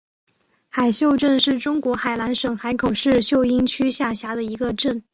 [0.69, 5.03] 海秀镇是中国海南省海口市秀英区下辖的一个镇。